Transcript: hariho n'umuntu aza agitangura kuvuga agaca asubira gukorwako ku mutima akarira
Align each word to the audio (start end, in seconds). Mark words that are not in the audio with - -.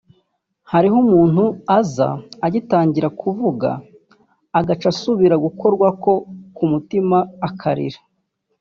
hariho 0.71 0.95
n'umuntu 0.99 1.43
aza 1.79 2.09
agitangura 2.45 3.07
kuvuga 3.21 3.69
agaca 4.59 4.85
asubira 4.93 5.35
gukorwako 5.45 6.11
ku 6.55 6.63
mutima 6.71 7.17
akarira 7.49 7.99